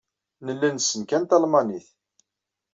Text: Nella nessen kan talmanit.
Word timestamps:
Nella 0.45 0.69
nessen 0.73 1.03
kan 1.09 1.23
talmanit. 1.29 1.87